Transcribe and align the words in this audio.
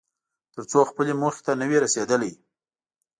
تر 0.53 0.63
څو 0.71 0.79
خپلې 0.89 1.13
موخې 1.21 1.41
ته 1.45 1.51
نه 1.59 1.65
وې 1.69 1.77
رسېدلی. 1.85 2.31